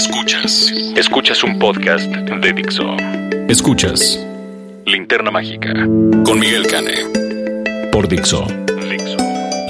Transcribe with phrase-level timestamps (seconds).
[0.00, 0.72] Escuchas.
[0.96, 2.96] Escuchas un podcast de Dixo.
[3.48, 4.18] Escuchas
[4.86, 5.74] Linterna Mágica
[6.24, 7.90] con Miguel Cane.
[7.92, 8.46] Por Dixo.
[8.90, 9.18] Dixo.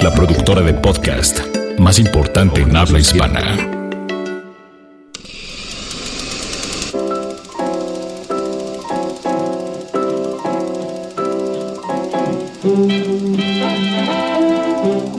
[0.01, 1.41] La productora de podcast
[1.77, 3.57] más importante en habla hispana.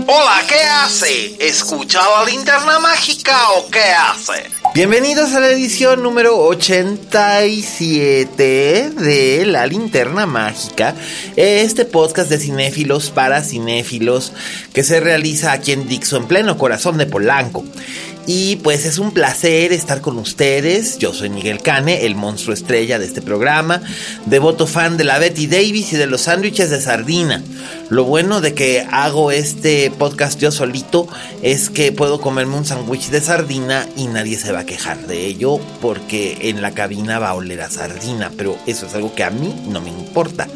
[0.09, 1.37] Hola, ¿qué hace?
[1.39, 4.62] ¿Escucha la linterna mágica o qué hace?
[4.75, 10.95] Bienvenidos a la edición número 87 de La Linterna Mágica,
[11.37, 14.33] este podcast de cinéfilos para cinéfilos
[14.73, 17.65] que se realiza aquí en Dixo, en pleno corazón de Polanco.
[18.27, 20.99] Y pues es un placer estar con ustedes.
[20.99, 23.83] Yo soy Miguel Cane, el monstruo estrella de este programa,
[24.27, 27.43] devoto fan de la Betty Davis y de los sándwiches de sardina.
[27.91, 31.09] Lo bueno de que hago este podcast yo solito
[31.43, 35.27] es que puedo comerme un sándwich de sardina y nadie se va a quejar de
[35.27, 39.25] ello porque en la cabina va a oler a sardina, pero eso es algo que
[39.25, 40.47] a mí no me importa.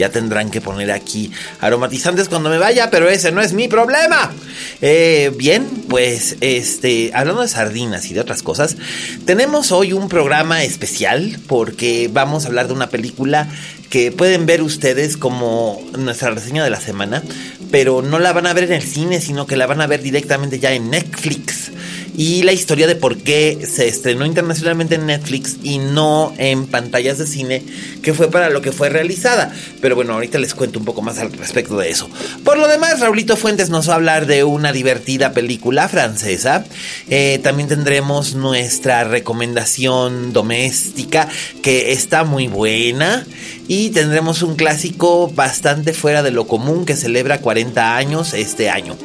[0.00, 4.32] Ya tendrán que poner aquí aromatizantes cuando me vaya, pero ese no es mi problema.
[4.80, 8.78] Eh, bien, pues este, hablando de sardinas y de otras cosas,
[9.26, 13.46] tenemos hoy un programa especial porque vamos a hablar de una película
[13.90, 17.22] que pueden ver ustedes como nuestra reseña de la semana,
[17.70, 20.00] pero no la van a ver en el cine, sino que la van a ver
[20.00, 21.72] directamente ya en Netflix
[22.16, 27.18] y la historia de por qué se estrenó internacionalmente en Netflix y no en pantallas
[27.18, 27.62] de cine,
[28.02, 29.52] que fue para lo que fue realizada.
[29.80, 32.08] Pero bueno, ahorita les cuento un poco más al respecto de eso.
[32.44, 36.64] Por lo demás, Raulito Fuentes nos va a hablar de una divertida película francesa.
[37.08, 41.28] Eh, también tendremos nuestra recomendación doméstica,
[41.62, 43.26] que está muy buena.
[43.68, 48.96] Y tendremos un clásico bastante fuera de lo común que celebra 40 años este año.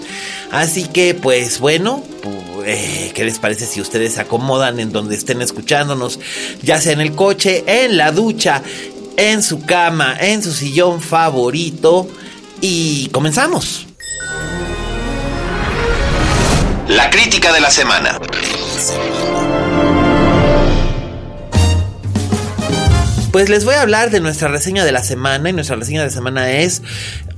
[0.52, 2.04] Así que pues bueno,
[2.66, 6.20] eh, ¿qué les parece si ustedes se acomodan en donde estén escuchándonos?
[6.64, 8.62] Ya sea en el coche, en la ducha,
[9.18, 12.08] en su cama, en su sillón favorito.
[12.62, 13.86] Y comenzamos.
[16.88, 18.20] La crítica de la semana.
[23.32, 26.08] Pues les voy a hablar de nuestra reseña de la semana y nuestra reseña de
[26.08, 26.82] la semana es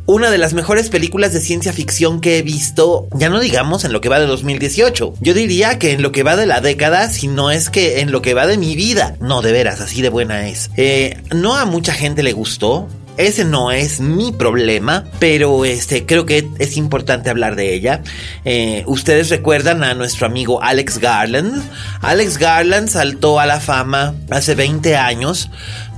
[0.08, 3.92] una de las mejores películas de ciencia ficción que he visto, ya no digamos en
[3.92, 5.16] lo que va de 2018.
[5.20, 8.14] Yo diría que en lo que va de la década, si no es que en
[8.14, 9.18] lo que va de mi vida.
[9.20, 10.72] No, de veras, así de buena es.
[10.78, 12.88] Eh, no a mucha gente le gustó.
[13.18, 18.04] Ese no es mi problema, pero este creo que es importante hablar de ella.
[18.46, 21.64] Eh, Ustedes recuerdan a nuestro amigo Alex Garland.
[22.02, 25.50] Alex Garland saltó a la fama hace 20 años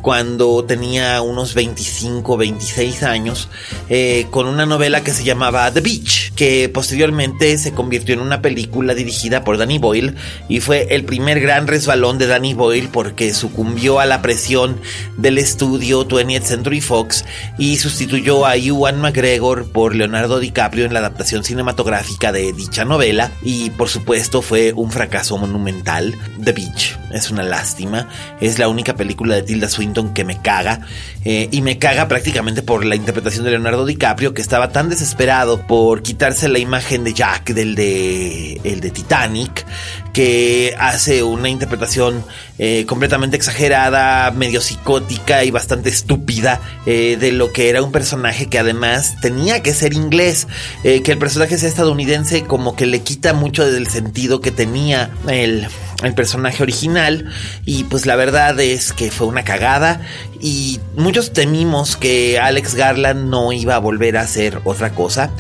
[0.02, 3.50] cuando tenía unos 25, 26 años,
[3.90, 8.42] eh, con una novela que se llamaba The Beach, que posteriormente se convirtió en una
[8.42, 10.16] película dirigida por Danny Boyle
[10.48, 14.80] y fue el primer gran resbalón de Danny Boyle porque sucumbió a la presión
[15.18, 17.26] del estudio 20th Century Fox
[17.58, 23.32] y sustituyó a Ewan McGregor por Leonardo DiCaprio en la adaptación cinematográfica de dicha novela
[23.42, 26.16] y por supuesto fue un fracaso monumental.
[26.44, 28.08] The Beach es una lástima,
[28.40, 30.82] es la única película de Tilda Swinton que me caga
[31.26, 35.66] eh, y me caga prácticamente por la interpretación de Leonardo DiCaprio que estaba tan desesperado
[35.68, 39.66] por quitarse la imagen de Jack del de el de Titanic
[40.14, 42.24] que hace una interpretación
[42.58, 48.48] eh, completamente exagerada, medio psicótica y bastante estúpida eh, de lo que era un personaje
[48.48, 50.48] que además tenía que ser inglés,
[50.84, 55.68] que el personaje sea estadounidense como que le quita mucho del sentido que tenía el
[56.04, 57.30] el personaje original
[57.66, 60.02] y pues la verdad es que fue una cagada
[60.40, 65.32] y muchos temimos que Alex Garland no iba a volver a hacer otra cosa.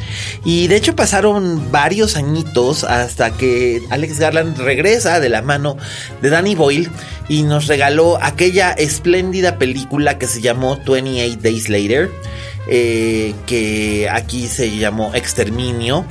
[0.44, 5.78] Y de hecho pasaron varios añitos hasta que Alex Garland regresa de la mano
[6.22, 6.90] de Danny Boyle
[7.30, 12.10] y nos regaló aquella espléndida película que se llamó 28 Days Later
[12.72, 16.06] eh, que aquí se llamó Exterminio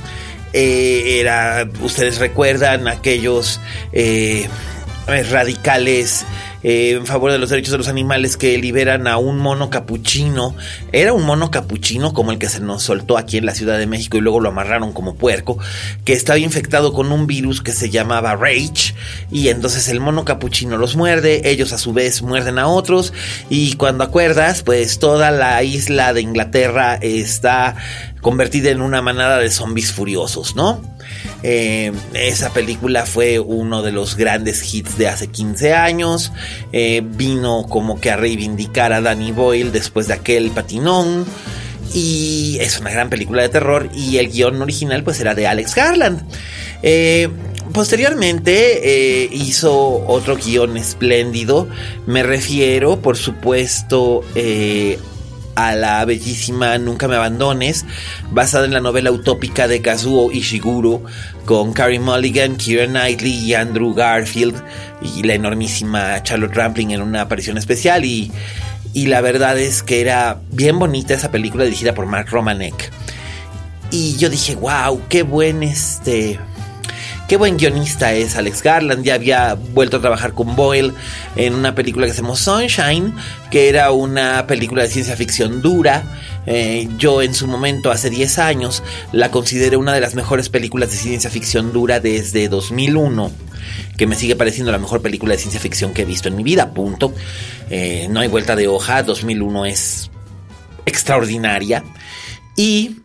[0.53, 3.59] eh, era, ustedes recuerdan aquellos
[3.93, 4.47] eh,
[5.07, 6.25] radicales
[6.61, 10.55] eh, en favor de los derechos de los animales que liberan a un mono capuchino.
[10.91, 13.87] Era un mono capuchino como el que se nos soltó aquí en la Ciudad de
[13.87, 15.57] México y luego lo amarraron como puerco,
[16.03, 18.93] que estaba infectado con un virus que se llamaba Rage
[19.31, 23.13] y entonces el mono capuchino los muerde, ellos a su vez muerden a otros
[23.49, 27.75] y cuando acuerdas pues toda la isla de Inglaterra está
[28.21, 30.81] convertida en una manada de zombies furiosos, ¿no?
[31.41, 36.31] Eh, esa película fue uno de los grandes hits de hace 15 años.
[36.73, 41.25] Eh, vino como que a reivindicar a Danny Boyle después de aquel patinón.
[41.93, 43.89] Y es una gran película de terror.
[43.95, 46.21] Y el guion original pues era de Alex Garland.
[46.83, 47.29] Eh,
[47.73, 51.67] posteriormente hizo otro guion espléndido.
[52.05, 54.23] Me refiero, por supuesto,
[55.59, 57.85] a la bellísima Nunca me abandones,
[58.31, 61.03] basada en la novela utópica de Kazuo Ishiguro,
[61.45, 64.63] con Carrie Mulligan, Keira Knightley y Andrew Garfield,
[65.01, 68.05] y la enormísima Charlotte Rampling en una aparición especial.
[68.05, 68.31] Y,
[68.93, 72.91] y la verdad es que era bien bonita esa película dirigida por Mark Romanek.
[73.91, 76.39] Y yo dije, wow, qué buen este
[77.29, 79.05] Qué buen guionista es Alex Garland.
[79.05, 80.95] Ya había vuelto a trabajar con Boyle
[81.35, 83.13] en una película que se llamó Sunshine,
[83.51, 86.03] que era una película de ciencia ficción dura.
[86.47, 88.81] Eh, yo en su momento, hace 10 años,
[89.11, 93.31] la consideré una de las mejores películas de ciencia ficción dura desde 2001
[93.95, 96.41] que me sigue pareciendo la mejor película de ciencia ficción que he visto en mi
[96.41, 97.13] vida, punto.
[97.69, 100.09] Eh, no hay vuelta de hoja, 2001 es
[100.87, 101.83] extraordinaria.
[102.55, 102.95] Y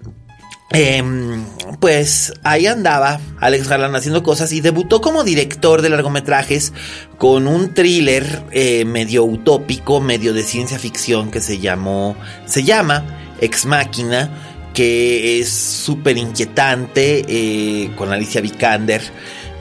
[0.74, 1.44] Em,
[1.78, 6.72] pues ahí andaba Alex Garland haciendo cosas y debutó como director de largometrajes
[7.18, 12.16] con un thriller eh, medio utópico, medio de ciencia ficción que se llamó,
[12.46, 13.04] se llama
[13.40, 14.30] Ex Máquina,
[14.74, 19.02] que es súper inquietante eh, con Alicia Vikander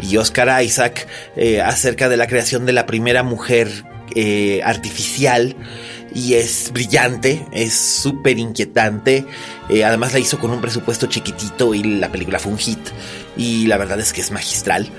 [0.01, 3.85] y Oscar Isaac eh, acerca de la creación de la primera mujer
[4.63, 5.55] artificial
[6.13, 9.25] y es brillante, es súper inquietante.
[9.69, 12.79] Eh, además la hizo con un presupuesto chiquitito y la película fue un hit.
[13.35, 14.89] Y la verdad es que es magistral.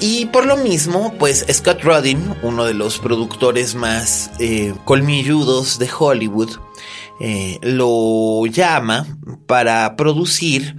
[0.00, 5.88] Y por lo mismo, pues Scott Rudin, uno de los productores más eh, colmilludos de
[5.96, 6.50] Hollywood,
[7.20, 9.06] eh, lo llama
[9.46, 10.74] para producir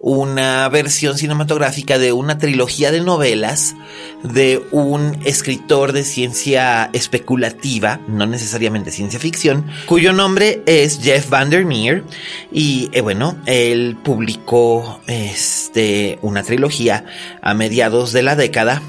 [0.00, 3.74] una versión cinematográfica de una trilogía de novelas
[4.22, 12.04] de un escritor de ciencia especulativa, no necesariamente ciencia ficción, cuyo nombre es Jeff Vandermeer
[12.52, 17.04] y eh, bueno, él publicó este una trilogía
[17.42, 18.82] a mediados de la década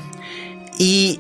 [0.78, 1.20] y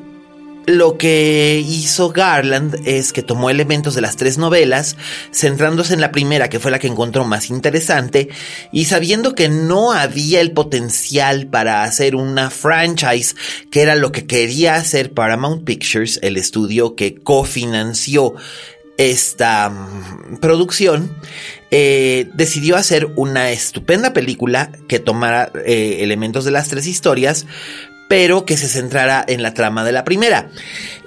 [0.67, 4.97] lo que hizo Garland es que tomó elementos de las tres novelas,
[5.31, 8.27] centrándose en la primera, que fue la que encontró más interesante,
[8.73, 13.33] y sabiendo que no había el potencial para hacer una franchise,
[13.71, 18.35] que era lo que quería hacer Paramount Pictures, el estudio que cofinanció
[18.97, 21.15] esta mm, producción,
[21.71, 27.45] eh, decidió hacer una estupenda película que tomara eh, elementos de las tres historias,
[28.07, 30.49] pero que se centrara en la trama de la primera.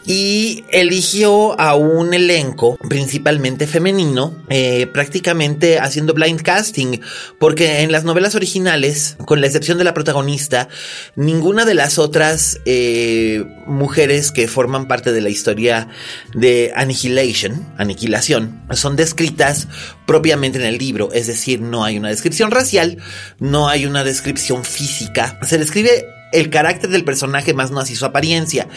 [0.07, 7.01] Y eligió a un elenco principalmente femenino, eh, prácticamente haciendo blind casting,
[7.39, 10.69] porque en las novelas originales, con la excepción de la protagonista,
[11.17, 15.89] ninguna de las otras eh, mujeres que forman parte de la historia
[16.35, 19.69] de Annihilation, Aniquilación, son descritas
[20.07, 22.97] propiamente en el libro, es decir, no hay una descripción racial,
[23.39, 28.05] no hay una descripción física, se describe el carácter del personaje más no así su
[28.05, 28.69] apariencia.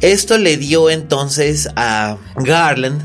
[0.00, 3.02] Esto le dio entonces a Garland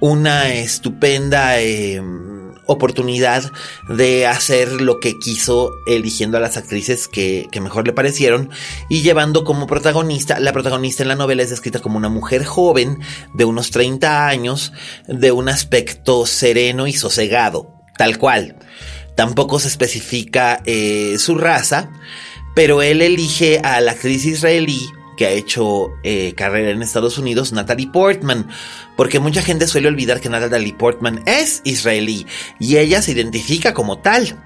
[0.00, 2.34] una estupenda em,
[2.66, 3.50] oportunidad
[3.88, 8.50] de hacer lo que quiso eligiendo a las actrices que, mejor le parecieron
[8.90, 12.98] y llevando como protagonista, la protagonista en la novela es descrita como una mujer joven
[13.32, 14.72] de unos 30 años,
[15.08, 18.56] de un aspecto sereno y sosegado, tal cual.
[19.16, 21.90] Tampoco se especifica eh, su raza,
[22.54, 27.52] pero él elige a la actriz israelí que ha hecho eh, carrera en Estados Unidos,
[27.52, 28.48] Natalie Portman,
[28.96, 32.26] porque mucha gente suele olvidar que Natalie Portman es israelí
[32.58, 34.36] y ella se identifica como tal.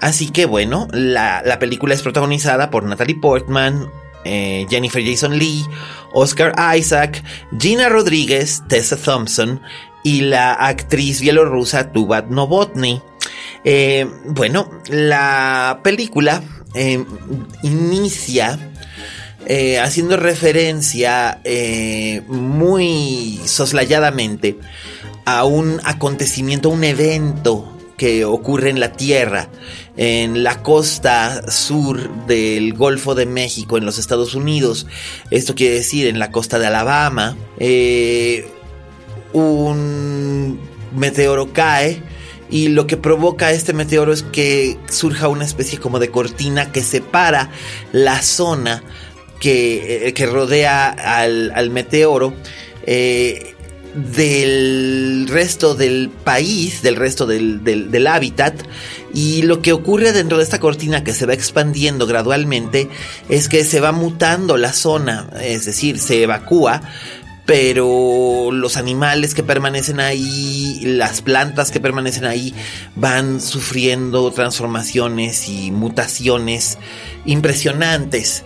[0.00, 3.88] Así que bueno, la, película es protagonizada por Natalie Portman,
[4.24, 5.64] eh, Jennifer Jason Lee,
[6.12, 7.22] Oscar Isaac,
[7.58, 9.60] Gina Rodríguez, Tessa Thompson
[10.02, 13.02] y la actriz bielorrusa Tubat Novotny.
[13.64, 16.42] Eh, bueno, la película
[16.74, 17.04] eh,
[17.62, 18.58] inicia
[19.46, 24.56] eh, haciendo referencia eh, muy soslayadamente
[25.26, 29.50] a un acontecimiento, un evento que ocurre en la Tierra,
[29.98, 34.86] en la costa sur del Golfo de México, en los Estados Unidos.
[35.30, 37.36] Esto quiere decir en la costa de Alabama.
[37.58, 38.48] Eh,
[39.34, 40.58] un
[40.96, 42.02] meteoro cae
[42.50, 46.82] y lo que provoca este meteoro es que surja una especie como de cortina que
[46.82, 47.50] separa
[47.92, 48.82] la zona
[49.40, 52.34] que, eh, rodea al, meteoro
[52.86, 53.54] eh,
[53.94, 58.54] del resto del país, del resto del, del, hábitat.
[59.12, 62.88] Y lo que ocurre dentro de esta cortina que se va expandiendo gradualmente
[63.28, 66.82] es que se va mutando la zona, es decir, se evacúa
[67.46, 72.54] pero los animales que permanecen ahí, las plantas que permanecen ahí,
[72.96, 76.78] van sufriendo transformaciones y mutaciones
[77.26, 78.44] impresionantes.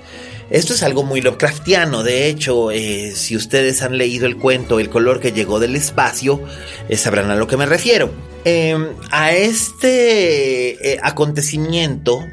[0.51, 4.89] Esto es algo muy Lovecraftiano, de hecho, eh, si ustedes han leído el cuento El
[4.89, 6.43] color que llegó del espacio,
[6.89, 8.11] eh, sabrán a lo que me refiero.
[8.45, 12.25] Em, a este eh, acontecimiento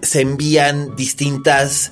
[0.00, 1.90] se envían distintas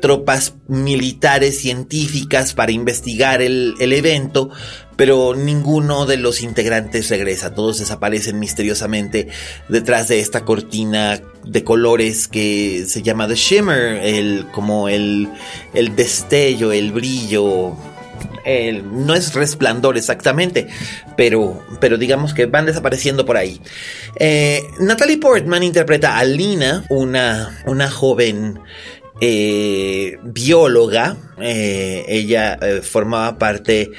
[0.00, 4.50] tropas militares científicas para investigar el, el, evento,
[4.96, 9.28] pero ninguno de los integrantes regresa, todos desaparecen misteriosamente
[9.68, 15.28] detrás de esta cortina de colores que se llama The Shimmer, el, como el,
[15.74, 17.76] el destello, el brillo
[18.84, 20.68] no es resplandor exactamente,
[21.16, 23.60] pero, pero digamos que van desapareciendo por ahí.
[24.16, 28.60] Eh, Natalie Portman interpreta a Lina, una, una joven
[29.20, 31.16] eh, bióloga.
[31.40, 33.90] Eh, ella formaba parte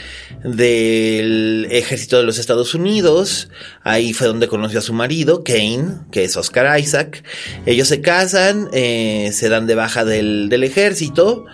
[0.46, 3.50] del ejército de los Estados Unidos.
[3.84, 7.24] Ahí fue donde conoció a su marido, Kane, que es Oscar Isaac.
[7.66, 11.46] Ellos se casan, se dan de baja del, del ejército.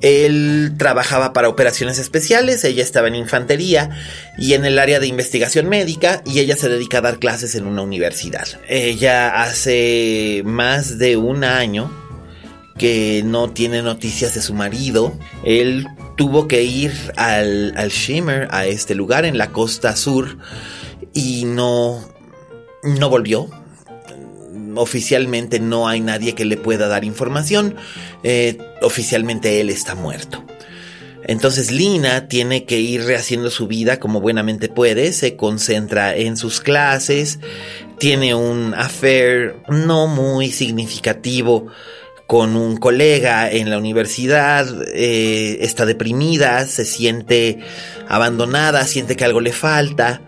[0.00, 3.90] Él trabajaba para operaciones especiales, ella estaba en infantería
[4.36, 7.66] y en el área de investigación médica y ella se dedica a dar clases en
[7.66, 8.46] una universidad.
[8.68, 12.07] Ella hace más de un año
[12.78, 15.12] que no tiene noticias de su marido.
[15.44, 20.38] Él tuvo que ir al, al Shimmer, a este lugar en la costa sur
[21.12, 22.02] y no,
[22.82, 23.50] no volvió
[24.78, 27.76] oficialmente no hay nadie que le pueda dar información.
[28.22, 30.44] Eh, oficialmente él está muerto.
[31.24, 36.60] Entonces Lina tiene que ir rehaciendo su vida como buenamente puede, se concentra en sus
[36.60, 37.38] clases,
[37.98, 41.66] tiene un affair no muy significativo
[42.28, 47.58] con un colega en la universidad, eh, está deprimida, se siente
[48.06, 50.20] abandonada, siente que algo le falta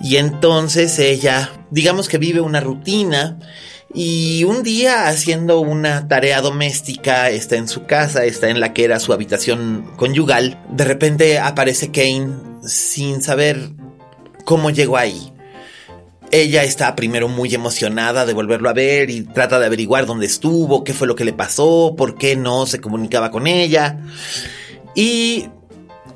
[0.00, 3.38] y entonces ella, digamos que vive una rutina
[3.94, 8.82] y un día haciendo una tarea doméstica, está en su casa, está en la que
[8.82, 12.32] era su habitación conyugal, de repente aparece Kane
[12.64, 13.70] sin saber
[14.44, 15.32] cómo llegó ahí.
[16.32, 20.82] Ella está primero muy emocionada de volverlo a ver y trata de averiguar dónde estuvo,
[20.82, 24.00] qué fue lo que le pasó, por qué no se comunicaba con ella.
[24.94, 25.48] Y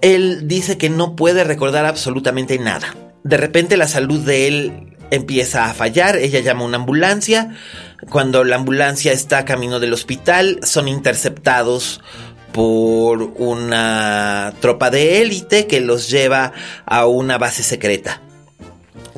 [0.00, 2.94] él dice que no puede recordar absolutamente nada.
[3.22, 7.56] De repente la salud de él empieza a fallar, ella llama a una ambulancia,
[8.08, 12.00] cuando la ambulancia está camino del hospital son interceptados
[12.52, 16.52] por una tropa de élite que los lleva
[16.86, 18.20] a una base secreta.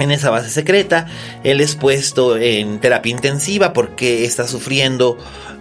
[0.03, 1.07] En esa base secreta,
[1.45, 5.17] él es puesto en terapia intensiva porque está sufriendo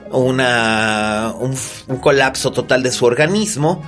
[0.10, 1.55] una, un,
[1.88, 3.83] un colapso total de su organismo.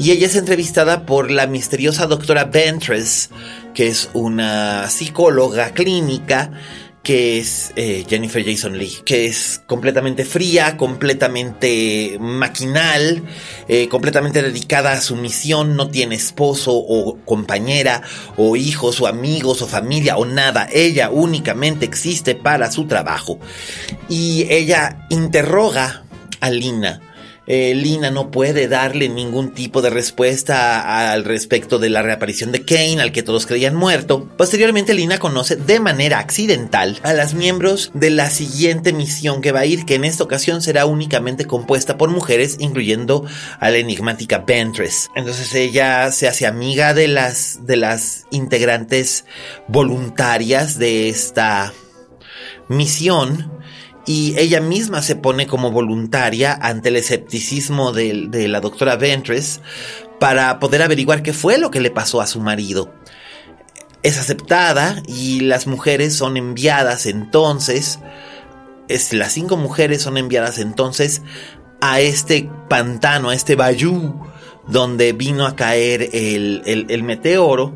[0.00, 3.30] Y ella es entrevistada por la misteriosa doctora Ventress,
[3.74, 6.50] que es una psicóloga clínica
[7.02, 13.22] que es eh, Jennifer Jason Lee, que es completamente fría, completamente maquinal,
[13.68, 18.02] eh, completamente dedicada a su misión, no tiene esposo o compañera
[18.36, 23.38] o hijos o amigos o familia o nada, ella únicamente existe para su trabajo.
[24.08, 26.04] Y ella interroga
[26.40, 27.00] a Lina
[27.46, 32.64] eh, Lina no puede darle ningún tipo de respuesta al respecto de la reaparición de
[32.64, 34.28] Kane, al que todos creían muerto.
[34.36, 39.60] Posteriormente, Lina conoce de manera accidental a las miembros de la siguiente misión que va
[39.60, 43.24] a ir, que en esta ocasión será únicamente compuesta por mujeres, incluyendo
[43.58, 45.10] a la enigmática Ventress.
[45.16, 49.24] Entonces ella se hace amiga de las, de las integrantes
[49.66, 51.72] voluntarias de esta
[52.68, 53.61] misión
[54.06, 59.60] y ella misma se pone como voluntaria ante el escepticismo de, la doctora Ventress
[60.18, 62.92] para poder averiguar qué fue lo que le pasó a su marido.
[64.02, 68.00] Es aceptada y las mujeres son enviadas entonces,
[68.88, 71.22] es, las cinco mujeres son enviadas entonces
[71.80, 74.26] a este pantano, a este bayou
[74.66, 77.74] donde vino a caer el, el meteoro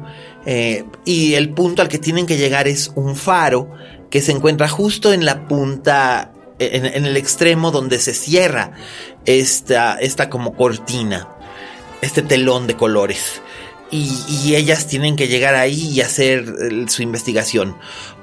[0.49, 3.69] Eh, y el punto al que tienen que llegar es un faro
[4.17, 8.73] que se encuentra justo en la punta, en, el extremo donde se cierra
[9.27, 11.29] esta, esta como cortina,
[12.01, 13.43] este telón de colores.
[13.91, 16.47] y, ellas tienen que llegar ahí y hacer
[16.89, 17.77] su investigación.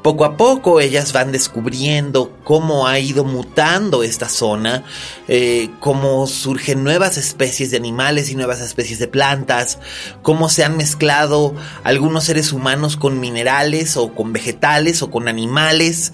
[0.04, 4.84] Poco a poco ellas van descubriendo cómo ha ido mutando esta zona,
[5.30, 9.80] eh, cómo surgen nuevas especies de animales y nuevas especies de plantas,
[10.22, 11.56] cómo se han mezclado
[11.86, 16.12] algunos seres humanos con minerales o con vegetales o con animales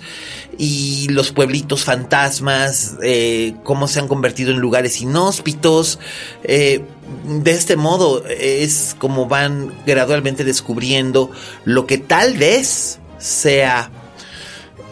[0.55, 5.97] y los pueblitos fantasmas, eh, cómo se han convertido en lugares inhóspitos.
[6.43, 6.83] Eh,
[7.25, 11.31] de este modo es como van gradualmente descubriendo
[11.65, 13.91] lo que tal vez sea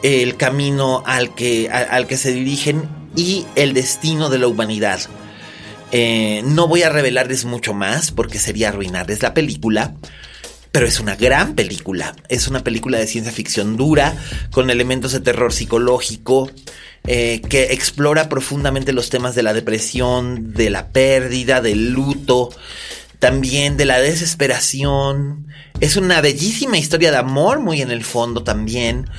[0.03, 4.99] el camino al que, al que se dirigen y el destino de la humanidad.
[5.91, 9.95] Eh, no voy a revelarles mucho más porque sería arruinarles la película,
[10.71, 12.15] pero es una gran película.
[12.29, 14.15] Es una película de ciencia ficción dura,
[14.51, 16.51] con elementos de terror psicológico,
[17.05, 22.49] eh, que explora profundamente los temas de la depresión, de la pérdida, del luto,
[23.19, 25.47] también de la desesperación.
[25.79, 29.09] Es una bellísima historia de amor, muy en el fondo también.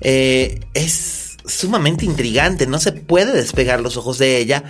[0.00, 4.64] Eh, es sumamente intrigante, no se puede despegar los ojos de ella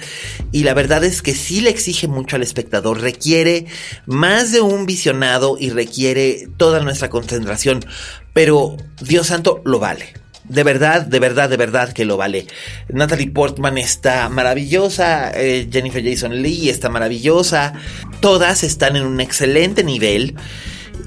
[0.52, 3.66] y la verdad es que sí le exige mucho al espectador, requiere
[4.04, 7.84] más de un visionado y requiere toda nuestra concentración,
[8.34, 10.25] pero Dios santo lo vale.
[10.48, 12.46] De verdad, de verdad, de verdad que lo vale.
[12.88, 17.72] Natalie Portman está maravillosa, eh, Jennifer Jason Lee está maravillosa,
[18.20, 20.36] todas están en un excelente nivel.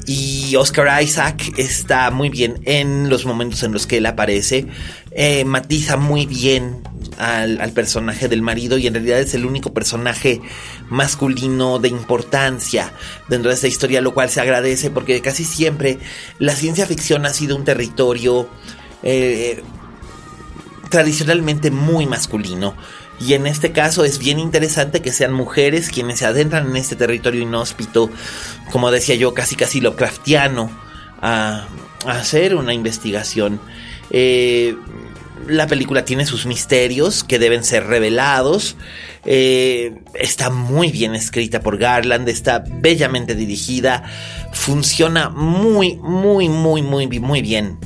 [0.05, 4.65] Y Oscar Isaac está muy bien en los momentos en los que él aparece.
[5.11, 6.81] Eh, matiza muy bien
[7.17, 10.41] al, al, personaje del marido y en realidad es el único personaje
[10.89, 12.91] masculino de importancia
[13.29, 15.99] dentro de esta historia, lo cual se agradece porque casi siempre
[16.39, 18.49] la ciencia ficción ha sido un territorio
[19.03, 19.61] eh,
[20.89, 22.75] tradicionalmente muy masculino.
[23.19, 26.95] Y en este caso es bien interesante que sean mujeres quienes se adentran en este
[26.95, 28.09] territorio inhóspito,
[28.71, 30.71] como decía yo, casi casi lo craftiano,
[31.21, 31.67] a,
[32.05, 33.59] hacer una investigación.
[34.09, 34.75] Eh,
[35.47, 38.77] la película tiene sus misterios que deben ser revelados.
[39.25, 44.03] Eh, está muy bien escrita por Garland, está bellamente dirigida,
[44.53, 47.77] funciona muy, muy, muy, muy, muy bien.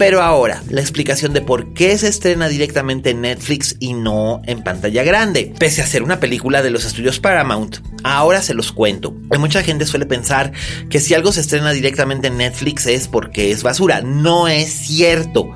[0.00, 4.62] Pero ahora, la explicación de por qué se estrena directamente en Netflix y no en
[4.62, 7.80] pantalla grande, pese a ser una película de los estudios Paramount.
[8.02, 9.12] Ahora se los cuento.
[9.38, 10.52] Mucha gente suele pensar
[10.88, 14.00] que si algo se estrena directamente en Netflix es porque es basura.
[14.00, 15.54] No es cierto.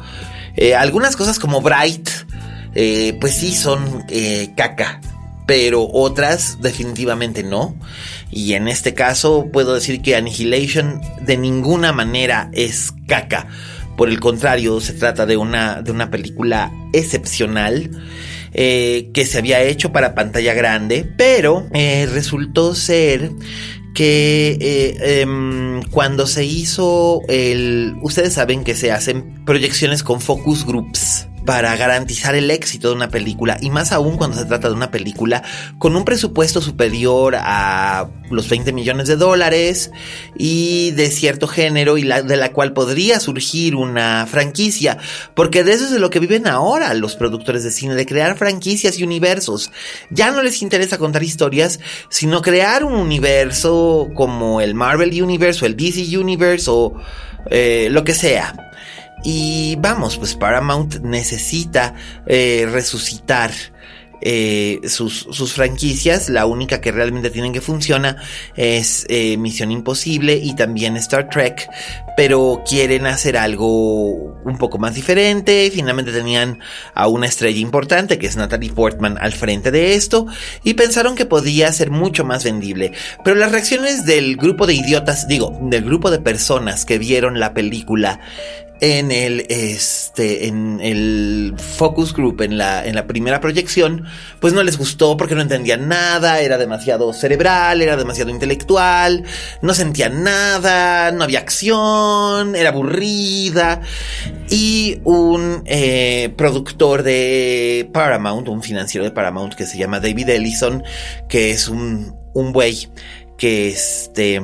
[0.57, 2.11] Eh, algunas cosas como Bright,
[2.75, 5.01] eh, pues sí son eh, caca
[5.47, 7.75] pero otras definitivamente no.
[8.31, 13.49] Y en este caso puedo decir que Annihilation de ninguna manera es caca.
[13.97, 17.91] Por el contrario, se trata de una, de una película excepcional.
[18.57, 23.33] Eh, que se había hecho para pantalla grande, pero eh, resultó ser
[23.97, 27.97] que eh, em, cuando se hizo el...
[28.01, 33.09] Ustedes saben que se hacen proyecciones con focus groups para garantizar el éxito de una
[33.09, 35.43] película y más aún cuando se trata de una película
[35.79, 39.91] con un presupuesto superior a los 20 millones de dólares
[40.37, 44.99] y de cierto género y la, de la cual podría surgir una franquicia
[45.35, 48.37] porque de eso es de lo que viven ahora los productores de cine de crear
[48.37, 49.71] franquicias y universos.
[50.11, 55.67] Ya no les interesa contar historias sino crear un universo como el Marvel Universe o
[55.67, 56.95] el DC Universe o
[57.51, 58.64] eh, lo que sea
[59.25, 61.95] y vamos, pues Paramount necesita
[62.27, 63.51] eh, resucitar
[64.27, 66.31] eh, sus, sus, franquicias.
[66.31, 68.17] La única que realmente tienen que funciona
[68.57, 71.69] es eh, Misión Imposible y también Star Trek.
[72.17, 74.13] Pero quieren hacer algo
[74.45, 75.71] un poco más diferente.
[75.71, 76.61] Finalmente tenían
[76.95, 80.27] a una estrella importante que es Natalie Portman al frente de esto.
[80.63, 82.93] Y pensaron que podía ser mucho más vendible.
[83.25, 87.53] Pero las reacciones del grupo de idiotas, digo, del grupo de personas que vieron la
[87.53, 88.21] película
[88.85, 94.05] en el este en el focus group en la en la primera proyección
[94.41, 99.25] pues no les gustó porque no entendían nada era demasiado cerebral era demasiado intelectual
[99.63, 103.81] no sentían nada no había acción era aburrida.
[104.51, 110.83] Y un eh, productor de Paramount un financiero de Paramount que se llama David Ellison
[111.29, 112.89] que es un un güey
[113.39, 114.43] que este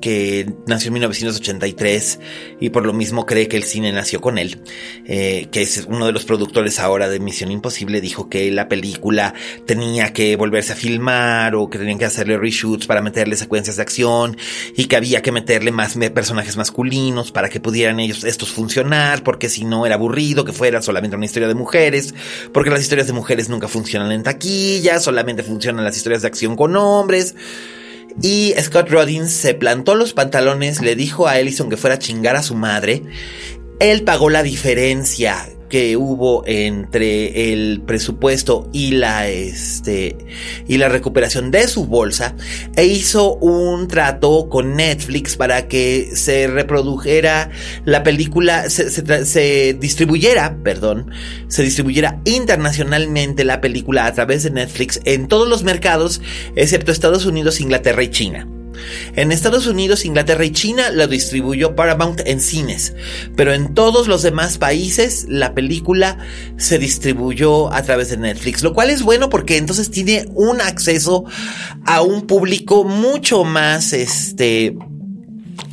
[0.00, 2.20] que nació en 1983
[2.60, 4.62] y por lo mismo cree que el cine nació con él,
[5.06, 9.34] eh, que es uno de los productores ahora de Misión Imposible, dijo que la película
[9.66, 13.82] tenía que volverse a filmar o que tenían que hacerle reshoots para meterle secuencias de
[13.82, 14.36] acción
[14.76, 19.48] y que había que meterle más personajes masculinos para que pudieran ellos estos funcionar, porque
[19.48, 22.14] si no era aburrido que fuera solamente una historia de mujeres,
[22.52, 26.56] porque las historias de mujeres nunca funcionan en taquilla, solamente funcionan las historias de acción
[26.56, 27.34] con hombres.
[28.22, 32.36] Y Scott Roddins se plantó los pantalones, le dijo a Ellison que fuera a chingar
[32.36, 33.02] a su madre.
[33.78, 40.18] Él pagó la diferencia que hubo entre el presupuesto y la este
[40.68, 42.34] y la recuperación de su bolsa
[42.76, 47.50] e hizo un trato con Netflix para que se reprodujera
[47.86, 48.90] la película se,
[49.24, 51.10] se distribuyera perdón
[51.48, 56.20] se distribuyera internacionalmente la película a través de Netflix en todos los mercados
[56.56, 58.46] excepto Estados Unidos Inglaterra y China
[59.16, 62.94] en Estados Unidos, Inglaterra y China lo distribuyó Paramount en cines,
[63.36, 66.18] pero en todos los demás países la película
[66.56, 71.24] se distribuyó a través de Netflix, lo cual es bueno porque entonces tiene un acceso
[71.86, 74.76] a un público mucho más este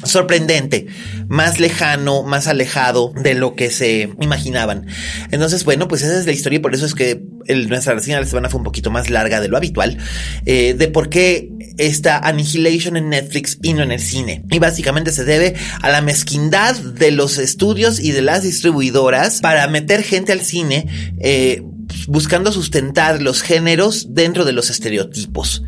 [0.08, 0.88] sorprendente,
[1.28, 4.88] más lejano, más alejado de lo que se imaginaban.
[5.32, 8.24] Entonces, bueno, pues esa es la historia y por eso es que nuestra reseña de
[8.24, 9.98] la semana fue un poquito más larga de lo habitual,
[10.46, 14.43] eh, de por qué esta Annihilation en Netflix y no en el cine.
[14.50, 19.67] Y básicamente se debe a la mezquindad de los estudios y de las distribuidoras para
[19.67, 20.88] meter gente al cine,
[21.20, 21.63] eh,
[22.08, 25.63] buscando sustentar los géneros dentro de los estereotipos.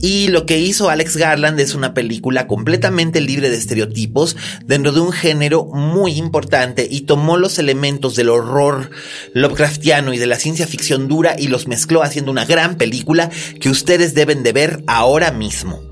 [0.00, 5.00] Y lo que hizo Alex Garland es una película completamente libre de estereotipos dentro de
[5.00, 8.90] un género muy importante y tomó los elementos del horror
[9.32, 13.70] Lovecraftiano y de la ciencia ficción dura y los mezcló haciendo una gran película que
[13.70, 15.82] ustedes deben de ver ahora mismo.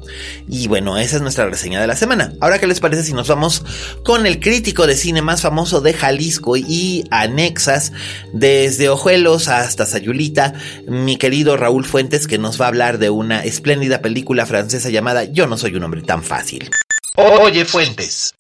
[0.49, 2.35] Y bueno, esa es nuestra reseña de la semana.
[2.41, 3.65] Ahora, ¿qué les parece si nos vamos
[4.05, 7.93] con el crítico de cine más famoso de Jalisco y anexas
[8.33, 10.55] desde Ojuelos hasta Sayulita,
[10.87, 15.25] mi querido Raúl Fuentes, que nos va a hablar de una espléndida película francesa llamada
[15.25, 16.71] Yo no soy un hombre tan fácil.
[17.17, 18.35] Oye, Fuentes.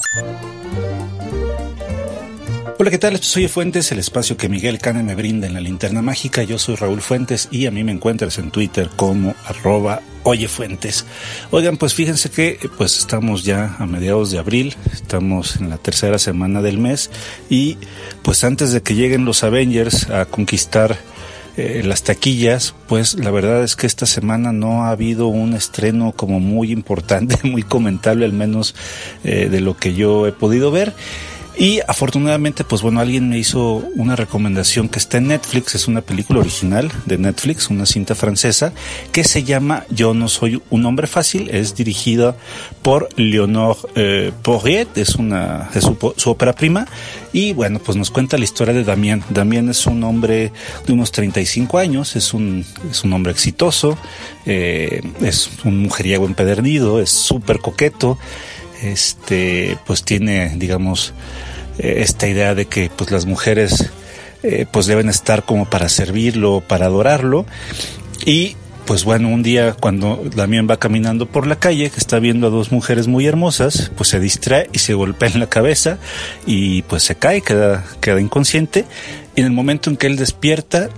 [2.77, 3.15] Hola, ¿qué tal?
[3.15, 6.43] Esto soy Fuentes, el espacio que Miguel Cane me brinda en la linterna mágica.
[6.43, 11.07] Yo soy Raúl Fuentes y a mí me encuentras en Twitter como arroba Oye Fuentes.
[11.53, 16.19] Oigan, pues fíjense que pues estamos ya a mediados de abril, estamos en la tercera
[16.19, 17.13] semana del mes
[17.49, 17.79] y
[18.23, 20.99] pues antes de que lleguen los Avengers a conquistar
[21.57, 26.12] eh, las taquillas, pues la verdad es que esta semana no ha habido un estreno
[26.12, 28.75] como muy importante, muy comentable al menos
[29.23, 30.95] eh, de lo que yo he podido ver.
[31.57, 36.01] Y afortunadamente, pues bueno, alguien me hizo una recomendación que está en Netflix, es una
[36.01, 38.73] película original de Netflix, una cinta francesa,
[39.12, 42.37] que se llama Yo no soy un hombre fácil, es dirigida
[42.83, 44.33] por Leonor eh,
[44.97, 46.88] es una es su, ópera prima,
[47.33, 49.23] y bueno, pues nos cuenta la historia de Damien.
[49.31, 50.51] Damien es un hombre
[50.87, 53.97] de unos 35 años, es un, es un hombre exitoso,
[54.45, 58.19] eh, es un mujeriego empedernido, es súper coqueto,
[58.85, 61.12] este, pues tiene, digamos,
[61.79, 63.90] eh, esta idea de que pues las mujeres
[64.42, 67.47] eh, pues deben estar como para servirlo, para adorarlo
[68.25, 72.49] y pues bueno, un día cuando Damián va caminando por la calle, que está viendo
[72.49, 75.99] a dos mujeres muy hermosas, pues se distrae y se golpea en la cabeza
[76.47, 78.85] y pues se cae, queda, queda inconsciente.
[79.35, 80.90] Y en el momento en que él despierta,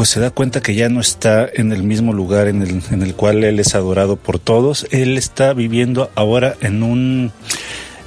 [0.00, 3.02] pues se da cuenta que ya no está en el mismo lugar en el, en
[3.02, 4.86] el cual él es adorado por todos.
[4.92, 7.32] Él está viviendo ahora en un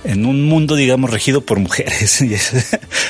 [0.04, 2.22] en un mundo, digamos, regido por mujeres.
[2.24, 2.54] Y es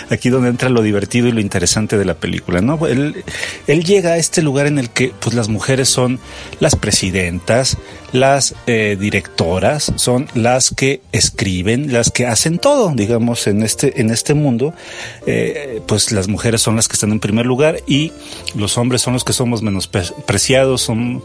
[0.09, 2.87] aquí donde entra lo divertido y lo interesante de la película, ¿no?
[2.87, 3.23] Él,
[3.67, 6.19] él llega a este lugar en el que, pues, las mujeres son
[6.59, 7.77] las presidentas,
[8.11, 14.09] las eh, directoras, son las que escriben, las que hacen todo, digamos, en este, en
[14.09, 14.73] este mundo.
[15.25, 18.11] Eh, pues las mujeres son las que están en primer lugar y
[18.55, 21.23] los hombres son los que somos menospreciados, son,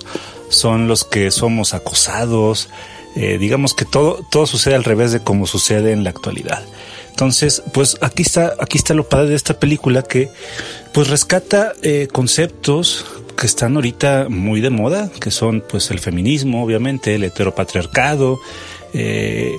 [0.48, 2.68] son los que somos acosados.
[3.16, 6.62] Eh, digamos que todo, todo sucede al revés de como sucede en la actualidad.
[7.10, 10.30] Entonces, pues aquí está, aquí está lo padre de esta película que
[10.92, 13.04] pues rescata eh, conceptos
[13.36, 18.38] que están ahorita muy de moda, que son pues el feminismo, obviamente, el heteropatriarcado,
[18.94, 19.58] eh,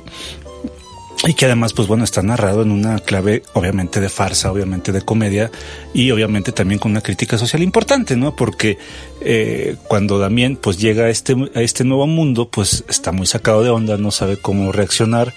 [1.28, 5.02] y que además, pues bueno, está narrado en una clave, obviamente, de farsa, obviamente de
[5.02, 5.52] comedia
[5.94, 8.36] y obviamente también con una crítica social importante, ¿no?
[8.36, 8.78] Porque
[9.22, 13.64] eh, cuando Damien pues llega a este, a este nuevo mundo, pues está muy sacado
[13.64, 15.34] de onda, no sabe cómo reaccionar,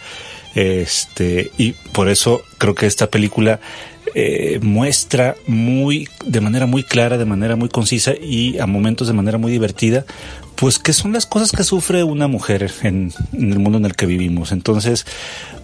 [0.55, 3.61] este, y por eso creo que esta película
[4.15, 9.15] eh, muestra muy, de manera muy clara, de manera muy concisa y a momentos de
[9.15, 10.05] manera muy divertida,
[10.63, 14.07] pues qué son las cosas que sufre una mujer en, el mundo en el que
[14.07, 14.53] vivimos.
[14.53, 15.05] Entonces,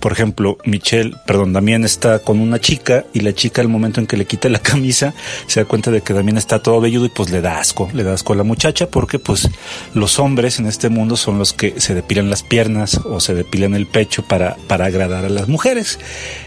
[0.01, 4.09] por ejemplo, Michelle, perdón, Damián está con una chica y la chica al momento en
[4.09, 5.15] que le quita la camisa
[5.47, 8.03] se da cuenta de que Damián está todo velludo y pues le da asco, le
[8.03, 9.49] da asco a la muchacha porque pues
[9.95, 13.75] los hombres en este mundo son los que se depilan las piernas o se depilan
[13.75, 16.01] el pecho para, para agradar a las mujeres.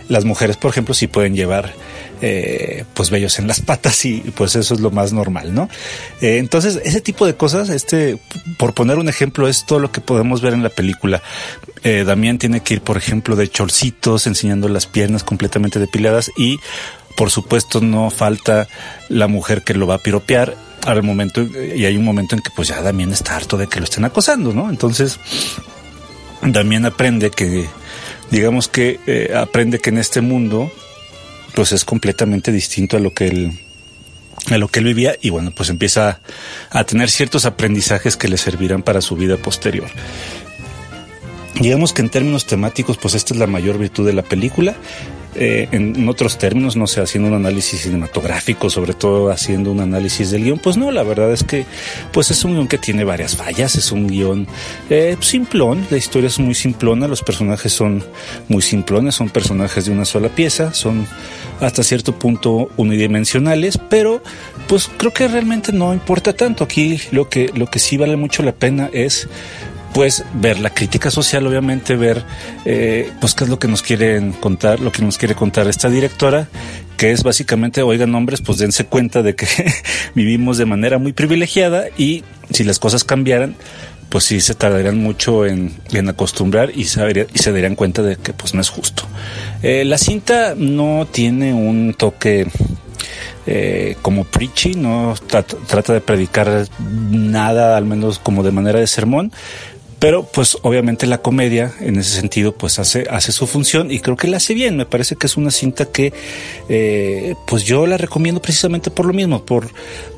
[0.10, 1.74] Las mujeres, por ejemplo, sí pueden llevar
[2.24, 5.70] eh, pues vellos en las patas y pues eso es lo más normal, ¿no?
[6.22, 8.20] Eh, entonces, ese tipo de cosas, este,
[8.58, 11.24] por poner un ejemplo, es todo lo que podemos ver en la película.
[11.84, 16.60] Eh, Damián tiene que ir, por ejemplo, de chorcitos, enseñando las piernas completamente depiladas y,
[17.18, 18.68] por supuesto, no falta
[19.10, 20.56] la mujer que lo va a piropear
[20.86, 23.80] al momento, y hay un momento en que pues ya Damián está harto de que
[23.80, 24.70] lo estén acosando, ¿no?
[24.70, 25.20] Entonces,
[26.44, 27.68] Damián aprende que,
[28.30, 30.72] digamos que aprende que en este mundo
[31.54, 33.60] pues es completamente distinto a lo que él
[34.50, 36.20] a lo que él vivía y bueno, pues empieza
[36.72, 39.90] a tener ciertos aprendizajes que le servirán para su vida posterior.
[41.60, 44.76] Digamos que en términos temáticos, pues esta es la mayor virtud de la película.
[45.36, 50.30] Eh, en, otros términos, no sé, haciendo un análisis cinematográfico, sobre todo haciendo un análisis
[50.32, 51.66] del guion, pues no, la verdad es que
[52.12, 54.46] pues es un guion que tiene varias fallas, es un guion
[54.90, 58.04] eh, simplón, la historia es muy simplona, los personajes son
[58.50, 61.08] muy simplones, son personajes de una sola pieza, son
[61.62, 64.22] hasta cierto punto unidimensionales, pero
[64.68, 66.64] pues creo que realmente no importa tanto.
[66.64, 69.30] Aquí lo que, lo que sí vale mucho la pena es
[69.94, 72.24] pues ver la crítica social, obviamente ver
[72.66, 75.90] eh, pues qué es lo que nos quieren contar, lo que nos quiere contar esta
[75.90, 76.48] directora,
[76.98, 79.48] que es básicamente, oigan hombres, pues dense cuenta de que
[80.16, 83.56] vivimos de manera muy privilegiada y si las cosas cambiaran,
[84.10, 85.74] pues sí se tardarían mucho en,
[86.10, 89.04] acostumbrar y, saber, y se darían cuenta de que pues no es justo.
[89.64, 92.48] Eh, la cinta no tiene un toque
[93.48, 96.68] eh, como preachy, no trata de predicar
[97.10, 99.32] nada, al menos como de manera de sermón,
[100.02, 104.18] pero pues obviamente la comedia en ese sentido pues hace, hace su función y creo
[104.18, 104.76] que la hace bien.
[104.76, 106.12] Me parece que es una cinta que
[106.70, 109.70] eh, pues yo la recomiendo precisamente por lo mismo, por,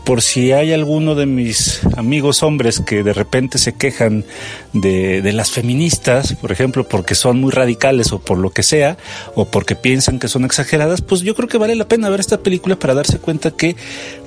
[0.06, 4.24] por si hay alguno de mis amigos hombres que de repente se quejan
[4.72, 8.96] de, de las feministas, por ejemplo, porque son muy radicales o por lo que sea,
[9.36, 12.38] o porque piensan que son exageradas, pues yo creo que vale la pena ver esta
[12.38, 13.76] película para darse cuenta que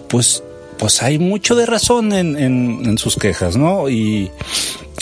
[0.09, 0.43] pues
[0.79, 3.89] pues hay mucho de razón en, en, en sus quejas, ¿no?
[3.89, 4.31] Y,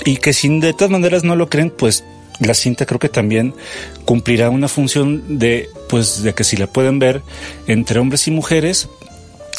[0.05, 2.05] y que si de todas maneras no lo creen, pues
[2.41, 3.55] la cinta creo que también
[4.05, 7.23] cumplirá una función de, pues, de que si la pueden ver
[7.67, 8.89] entre hombres y mujeres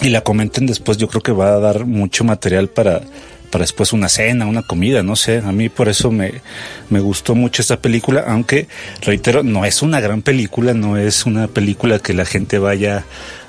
[0.01, 3.01] y la comenten después, yo creo que va a dar mucho material para,
[3.49, 5.37] para después una cena, una comida, no sé.
[5.37, 6.41] A mí por eso me,
[6.89, 8.67] me gustó mucho esta película, aunque,
[9.01, 13.05] reitero, no es una gran película, no es una película que la gente vaya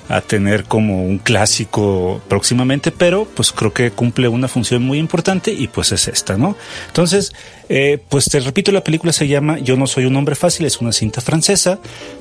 [0.08, 5.52] a tener como un clásico próximamente, pero pues creo que cumple una función muy importante
[5.52, 6.56] y pues es esta, ¿no?
[6.88, 7.32] Entonces,
[7.68, 10.80] eh, pues te repito, la película se llama Yo no soy un hombre fácil, es
[10.80, 11.80] una cinta francesa,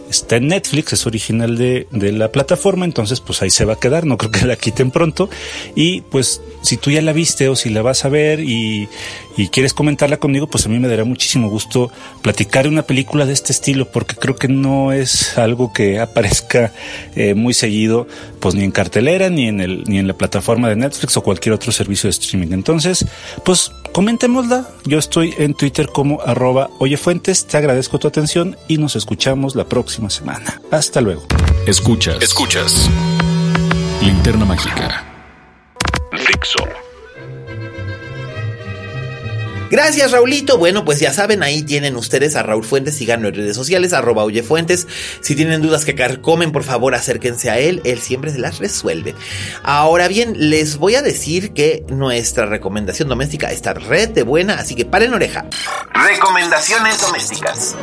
[0.09, 3.79] está en Netflix, es original de, de la plataforma, entonces pues ahí se va a
[3.79, 5.29] quedar, no creo que la quiten pronto
[5.75, 8.87] y pues si tú ya la viste o si la vas a ver y,
[9.37, 11.91] y quieres comentarla conmigo, pues a mí me dará muchísimo gusto
[12.21, 16.71] platicar una película de este estilo, porque creo que no es algo que aparezca
[17.15, 18.07] eh, muy seguido,
[18.39, 21.53] pues ni en cartelera, ni en, el, ni en la plataforma de Netflix o cualquier
[21.53, 22.51] otro servicio de streaming.
[22.51, 23.05] Entonces,
[23.43, 24.67] pues comentémosla.
[24.83, 27.47] Yo estoy en Twitter como arroba oyefuentes.
[27.47, 30.61] Te agradezco tu atención y nos escuchamos la próxima semana.
[30.69, 31.25] Hasta luego.
[31.65, 32.21] Escuchas.
[32.21, 32.89] Escuchas.
[34.01, 35.01] Linterna mágica.
[36.11, 36.59] Fixo.
[39.75, 40.57] Gracias, Raulito.
[40.57, 44.23] Bueno, pues ya saben, ahí tienen ustedes a Raúl Fuentes, síganlo en redes sociales, arroba
[44.23, 44.87] Oye Fuentes.
[45.19, 49.15] Si tienen dudas que carcomen, por favor, acérquense a él, él siempre se las resuelve.
[49.63, 54.75] Ahora bien, les voy a decir que nuestra recomendación doméstica está red de buena, así
[54.75, 55.43] que paren oreja.
[55.93, 57.75] Recomendaciones domésticas.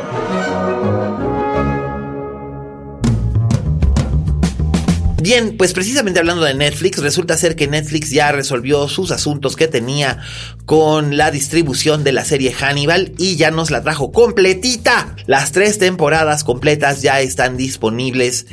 [5.23, 9.69] Bien, pues precisamente hablando de Netflix, resulta ser que Netflix ya resolvió sus asuntos que
[9.69, 10.19] tenía
[10.65, 15.15] con la distribución de la serie Hannibal y ya nos la trajo completita.
[15.25, 18.47] Las tres temporadas completas ya están disponibles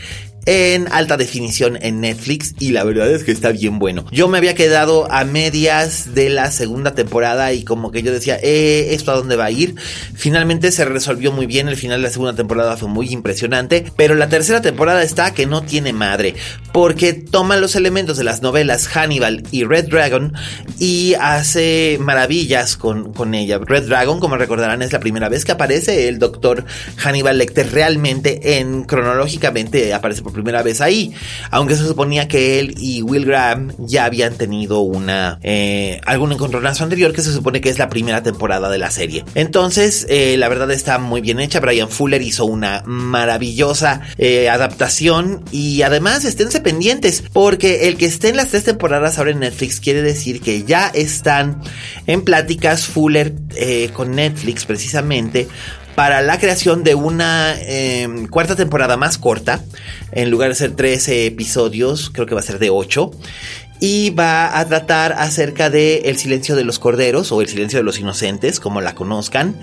[0.47, 4.05] en alta definición en Netflix y la verdad es que está bien bueno.
[4.11, 8.39] Yo me había quedado a medias de la segunda temporada y como que yo decía,
[8.43, 9.75] eh, ¿esto a dónde va a ir?
[10.15, 14.15] Finalmente se resolvió muy bien, el final de la segunda temporada fue muy impresionante, pero
[14.15, 16.35] la tercera temporada está que no tiene madre,
[16.73, 20.33] porque toma los elementos de las novelas Hannibal y Red Dragon
[20.79, 23.59] y hace maravillas con, con ella.
[23.59, 26.65] Red Dragon, como recordarán, es la primera vez que aparece el doctor
[26.97, 31.13] Hannibal Lecter realmente en cronológicamente aparece por primera vez ahí,
[31.51, 36.85] aunque se suponía que él y Will Graham ya habían tenido una eh, algún encontronazo
[36.85, 39.25] anterior que se supone que es la primera temporada de la serie.
[39.35, 41.61] Entonces, eh, la verdad está muy bien hecha.
[41.61, 48.29] Brian Fuller hizo una maravillosa eh, adaptación y además esténse pendientes porque el que esté
[48.29, 51.61] en las tres temporadas ahora en Netflix quiere decir que ya están
[52.07, 55.49] en pláticas Fuller eh, con Netflix precisamente
[56.01, 59.63] para la creación de una em, cuarta temporada más corta.
[60.13, 63.11] En lugar de ser 13 episodios, creo que va a ser de 8
[63.81, 67.83] y va a tratar acerca de El silencio de los corderos o El silencio de
[67.83, 69.57] los inocentes, como la conozcan.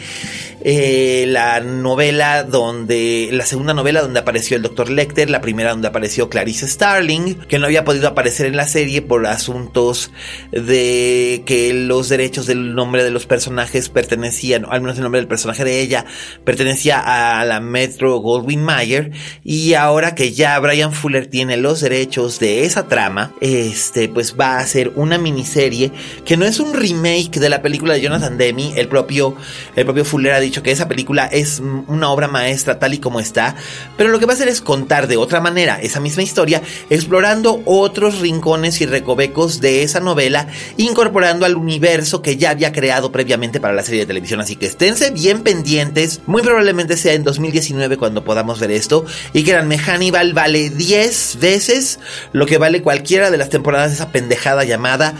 [0.61, 4.89] Eh, la novela donde, la segunda novela donde apareció el Dr.
[4.89, 9.03] Lecter, la primera donde apareció Clarice Starling, que no había podido aparecer en la serie
[9.03, 10.11] por asuntos
[10.51, 15.27] de que los derechos del nombre de los personajes pertenecían, al menos el nombre del
[15.27, 16.05] personaje de ella,
[16.43, 16.99] pertenecía
[17.39, 19.11] a la Metro Goldwyn Mayer,
[19.43, 24.59] y ahora que ya Brian Fuller tiene los derechos de esa trama, este, pues va
[24.59, 25.91] a ser una miniserie
[26.25, 28.73] que no es un remake de la película de Jonathan Demi.
[28.75, 29.35] El propio,
[29.75, 33.19] el propio Fuller ha dicho que esa película es una obra maestra tal y como
[33.19, 33.55] está,
[33.97, 37.61] pero lo que va a hacer es contar de otra manera esa misma historia, explorando
[37.65, 43.59] otros rincones y recovecos de esa novela, incorporando al universo que ya había creado previamente
[43.59, 44.41] para la serie de televisión.
[44.41, 49.05] Así que esténse bien pendientes, muy probablemente sea en 2019 cuando podamos ver esto.
[49.33, 51.99] Y créanme, Hannibal vale 10 veces
[52.33, 55.15] lo que vale cualquiera de las temporadas esa pendejada llamada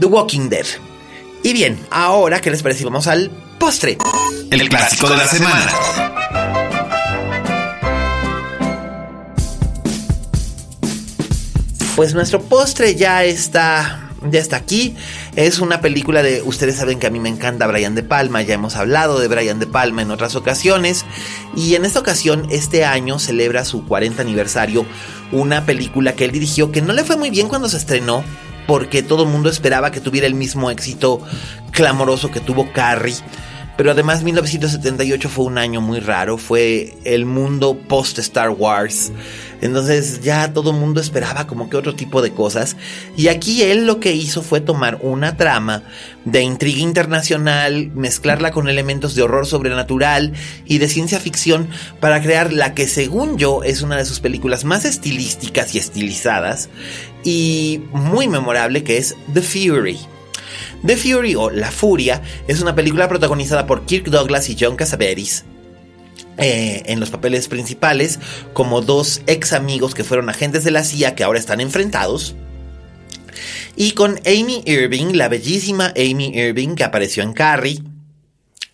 [0.00, 0.66] The Walking Dead.
[1.42, 2.84] Y bien, ahora, ¿qué les parece?
[2.84, 3.98] Vamos al postre.
[4.50, 5.72] El clásico de la semana.
[11.94, 14.96] Pues nuestro postre ya está ya está aquí.
[15.36, 16.40] Es una película de.
[16.40, 18.40] Ustedes saben que a mí me encanta Brian De Palma.
[18.40, 21.04] Ya hemos hablado de Brian De Palma en otras ocasiones.
[21.54, 24.86] Y en esta ocasión, este año celebra su 40 aniversario.
[25.32, 28.24] Una película que él dirigió que no le fue muy bien cuando se estrenó.
[28.66, 31.20] Porque todo el mundo esperaba que tuviera el mismo éxito
[31.70, 33.14] clamoroso que tuvo Carrie.
[33.76, 39.12] Pero además 1978 fue un año muy raro, fue el mundo post Star Wars.
[39.60, 42.76] Entonces ya todo el mundo esperaba como que otro tipo de cosas.
[43.16, 45.82] Y aquí él lo que hizo fue tomar una trama
[46.24, 50.32] de intriga internacional, mezclarla con elementos de horror sobrenatural
[50.64, 51.68] y de ciencia ficción
[52.00, 56.68] para crear la que según yo es una de sus películas más estilísticas y estilizadas
[57.24, 59.98] y muy memorable que es The Fury.
[60.84, 65.44] The Fury o La Furia es una película protagonizada por Kirk Douglas y John Cassavetes.
[66.38, 68.18] Eh, en los papeles principales
[68.52, 72.34] como dos ex amigos que fueron agentes de la CIA que ahora están enfrentados.
[73.74, 77.82] Y con Amy Irving, la bellísima Amy Irving que apareció en Carrie,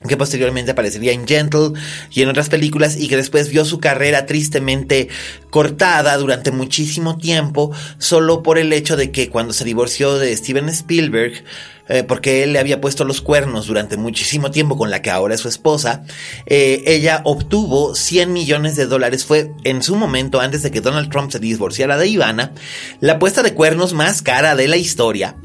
[0.06, 1.72] que posteriormente aparecería en Gentle
[2.10, 5.08] y en otras películas y que después vio su carrera tristemente
[5.50, 10.68] cortada durante muchísimo tiempo solo por el hecho de que cuando se divorció de Steven
[10.68, 11.44] Spielberg
[11.88, 15.34] eh, porque él le había puesto los cuernos durante muchísimo tiempo con la que ahora
[15.34, 16.04] es su esposa,
[16.46, 19.24] eh, ella obtuvo 100 millones de dólares.
[19.24, 22.52] Fue en su momento, antes de que Donald Trump se divorciara de Ivana,
[23.00, 25.36] la puesta de cuernos más cara de la historia.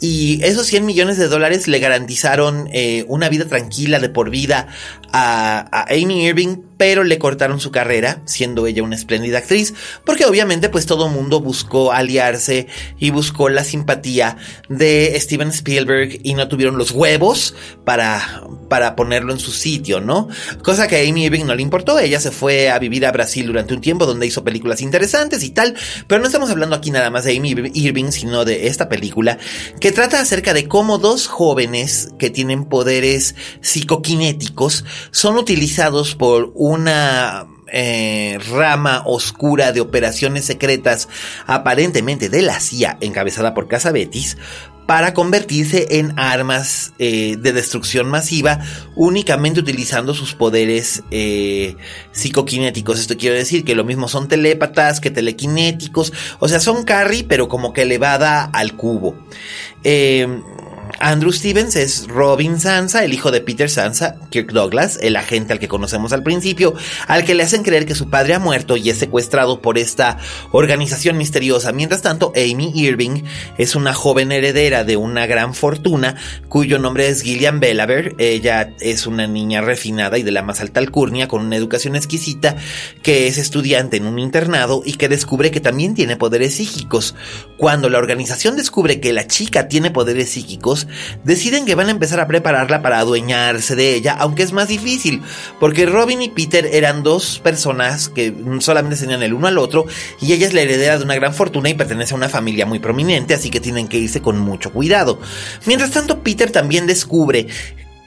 [0.00, 4.68] Y esos 100 millones de dólares le garantizaron eh, una vida tranquila de por vida
[5.12, 10.24] a, a, Amy Irving, pero le cortaron su carrera, siendo ella una espléndida actriz, porque
[10.24, 12.68] obviamente pues todo mundo buscó aliarse
[12.98, 14.36] y buscó la simpatía
[14.68, 20.28] de Steven Spielberg y no tuvieron los huevos para, para ponerlo en su sitio, ¿no?
[20.62, 23.46] Cosa que a Amy Irving no le importó, ella se fue a vivir a Brasil
[23.46, 25.74] durante un tiempo donde hizo películas interesantes y tal,
[26.06, 29.38] pero no estamos hablando aquí nada más de Amy Irving, sino de esta película
[29.80, 37.46] que trata acerca de cómo dos jóvenes que tienen poderes psicoquinéticos son utilizados por una
[37.72, 41.08] eh, rama oscura de operaciones secretas
[41.46, 44.36] aparentemente de la CIA encabezada por Casabetis
[44.88, 48.60] para convertirse en armas eh, de destrucción masiva
[48.96, 51.76] únicamente utilizando sus poderes eh,
[52.12, 52.98] psicoquinéticos.
[52.98, 57.48] Esto quiere decir que lo mismo son telépatas que telequinéticos, o sea, son carry pero
[57.48, 59.14] como que elevada al cubo.
[59.84, 60.26] Eh,
[61.00, 65.58] Andrew Stevens es Robin Sansa, el hijo de Peter Sansa, Kirk Douglas, el agente al
[65.58, 66.74] que conocemos al principio,
[67.06, 70.18] al que le hacen creer que su padre ha muerto y es secuestrado por esta
[70.52, 71.72] organización misteriosa.
[71.72, 73.22] Mientras tanto, Amy Irving
[73.58, 76.16] es una joven heredera de una gran fortuna,
[76.48, 78.14] cuyo nombre es Gillian Belaver.
[78.18, 82.56] Ella es una niña refinada y de la más alta alcurnia, con una educación exquisita,
[83.02, 87.14] que es estudiante en un internado y que descubre que también tiene poderes psíquicos.
[87.56, 90.77] Cuando la organización descubre que la chica tiene poderes psíquicos,
[91.24, 95.22] deciden que van a empezar a prepararla para adueñarse de ella, aunque es más difícil,
[95.58, 99.86] porque Robin y Peter eran dos personas que solamente tenían el uno al otro,
[100.20, 102.78] y ella es la heredera de una gran fortuna y pertenece a una familia muy
[102.78, 105.20] prominente, así que tienen que irse con mucho cuidado.
[105.66, 107.46] Mientras tanto, Peter también descubre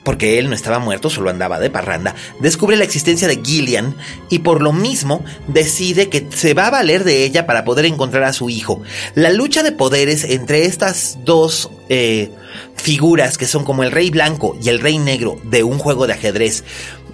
[0.04, 3.96] porque él no estaba muerto, solo andaba de parranda, descubre la existencia de Gillian
[4.30, 8.24] y por lo mismo decide que se va a valer de ella para poder encontrar
[8.24, 8.82] a su hijo.
[9.16, 12.32] La lucha de poderes entre estas dos eh,
[12.76, 16.14] figuras que son como el rey blanco y el rey negro de un juego de
[16.14, 16.64] ajedrez,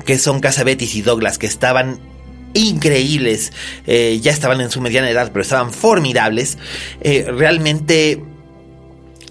[0.05, 1.99] que son Casabetis y Douglas, que estaban
[2.53, 3.51] increíbles,
[3.85, 6.57] eh, ya estaban en su mediana edad, pero estaban formidables,
[7.01, 8.23] eh, realmente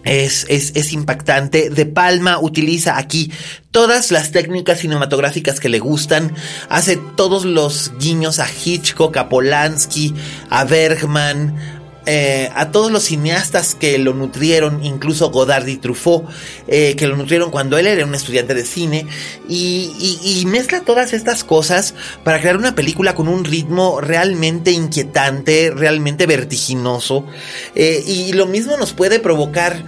[0.06, 1.68] es, es, es, impactante.
[1.68, 3.32] De Palma utiliza aquí
[3.70, 6.34] todas las técnicas cinematográficas que le gustan.
[6.68, 10.14] Hace todos los guiños a Hitchcock, a Polanski,
[10.48, 11.75] a Bergman,
[12.06, 16.24] eh, a todos los cineastas que lo nutrieron, incluso Godard y Truffaut,
[16.68, 19.06] eh, que lo nutrieron cuando él era un estudiante de cine,
[19.48, 26.26] y, mezcla todas estas cosas para crear una película con un ritmo realmente inquietante, realmente
[26.26, 27.26] vertiginoso,
[27.74, 29.84] eh, y lo mismo nos puede provocar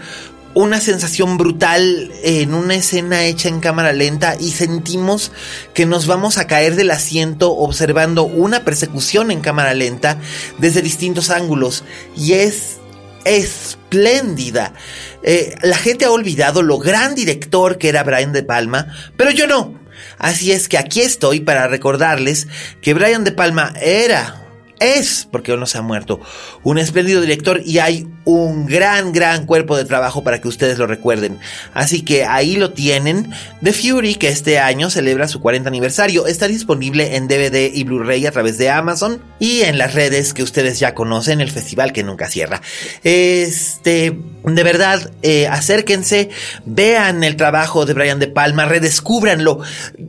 [0.54, 5.30] una sensación brutal en una escena hecha en cámara lenta y sentimos
[5.74, 10.18] que nos vamos a caer del asiento observando una persecución en cámara lenta
[10.58, 11.84] desde distintos ángulos
[12.16, 12.78] y es
[13.24, 14.74] espléndida.
[15.22, 18.86] Eh, la gente ha olvidado lo gran director que era Brian De Palma,
[19.16, 19.78] pero yo no.
[20.16, 22.48] Así es que aquí estoy para recordarles
[22.80, 24.47] que Brian De Palma era
[24.80, 26.20] es, porque no se ha muerto,
[26.62, 30.86] un espléndido director y hay un gran, gran cuerpo de trabajo para que ustedes lo
[30.86, 31.38] recuerden.
[31.74, 33.30] Así que ahí lo tienen.
[33.62, 38.26] The Fury, que este año celebra su 40 aniversario, está disponible en DVD y Blu-ray
[38.26, 42.02] a través de Amazon y en las redes que ustedes ya conocen, el festival que
[42.02, 42.60] nunca cierra.
[43.02, 46.30] Este, de verdad, eh, acérquense,
[46.64, 49.60] vean el trabajo de Brian De Palma, redescúbranlo,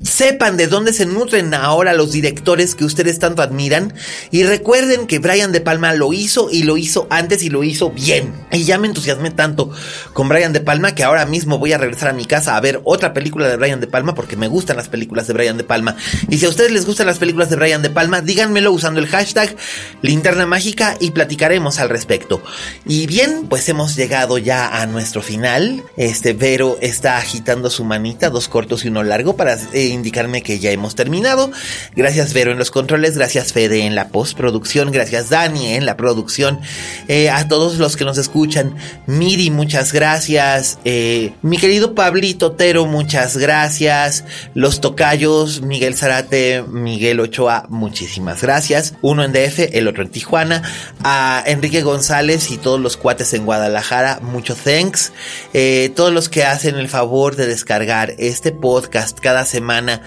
[0.04, 3.94] sepan de dónde se nutren ahora los directores que ustedes tanto admiran
[4.32, 4.44] y
[5.08, 8.34] que Brian De Palma lo hizo y lo hizo antes y lo hizo bien.
[8.52, 9.70] Y ya me entusiasmé tanto
[10.14, 12.82] con Brian De Palma que ahora mismo voy a regresar a mi casa a ver
[12.84, 15.96] otra película de Brian De Palma porque me gustan las películas de Brian De Palma.
[16.30, 19.08] Y si a ustedes les gustan las películas de Brian De Palma, díganmelo usando el
[19.08, 19.56] hashtag
[20.02, 22.42] linterna mágica y platicaremos al respecto.
[22.86, 25.84] Y bien, pues hemos llegado ya a nuestro final.
[25.98, 30.60] Este Vero está agitando su manita, dos cortos y uno largo, para eh, indicarme que
[30.60, 31.52] ya hemos terminado.
[31.96, 35.96] Gracias Vero en los controles, gracias Fede en la post producción, gracias Dani en la
[35.96, 36.60] producción,
[37.08, 38.76] eh, a todos los que nos escuchan,
[39.06, 44.24] Miri, muchas gracias, eh, mi querido Pablito Tero, muchas gracias,
[44.56, 50.64] los tocayos, Miguel Zarate, Miguel Ochoa, muchísimas gracias, uno en DF, el otro en Tijuana,
[51.04, 55.14] a Enrique González y todos los cuates en Guadalajara, mucho thanks,
[55.54, 60.02] eh, todos los que hacen el favor de descargar este podcast cada semana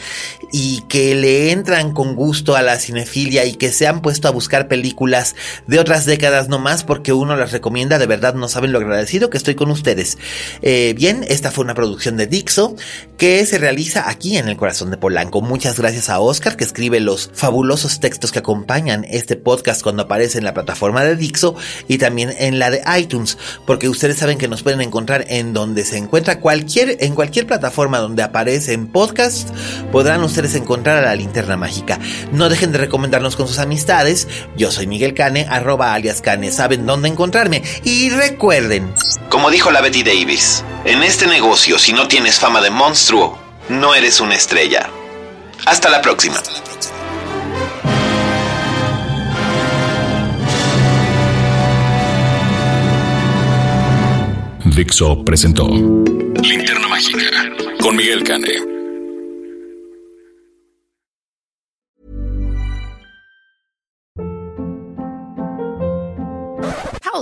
[0.51, 4.32] y que le entran con gusto a la cinefilia y que se han puesto a
[4.33, 8.79] buscar películas de otras décadas nomás porque uno las recomienda, de verdad no saben lo
[8.79, 10.19] agradecido que estoy con ustedes.
[10.63, 12.75] Eh, bien, esta fue una producción de Dixo
[13.19, 15.43] que se realiza aquí en el corazón de Polanco.
[15.43, 20.39] Muchas gracias a Oscar que escribe los fabulosos textos que acompañan este podcast cuando aparece
[20.39, 21.55] en la plataforma de Dixo
[21.89, 25.85] y también en la de iTunes, porque ustedes saben que nos pueden encontrar en donde
[25.85, 29.51] se encuentra cualquier, en cualquier plataforma donde aparece en podcast,
[29.91, 31.99] podrán ustedes encontrar a la linterna mágica.
[32.33, 34.22] No dejen de recomendarnos con sus amistades
[34.57, 36.51] yo soy Miguel Cane, arroba alias Cane.
[36.51, 37.63] Saben dónde encontrarme.
[37.85, 38.93] Y recuerden.
[39.29, 43.95] Como dijo la Betty Davis, en este negocio, si no tienes fama de monstruo, no
[43.95, 44.91] eres una estrella.
[45.65, 46.37] Hasta la próxima.
[54.65, 57.27] Dixo presentó Linterna Mágica
[57.81, 58.72] con Miguel Cane.